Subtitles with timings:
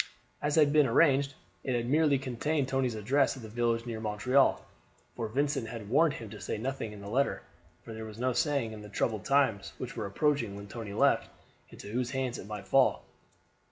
[0.41, 4.65] As had been arranged, it had merely contained Tony's address at a village near Montreal;
[5.15, 7.43] for Vincent had warned him to say nothing in the letter,
[7.85, 11.29] for there was no saying, in the troubled times which were approaching when Tony left,
[11.69, 13.03] into whose hands it might fall.